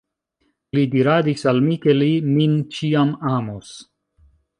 [0.77, 2.09] Li diradis al mi, ke li
[2.39, 3.71] min ĉiam amos.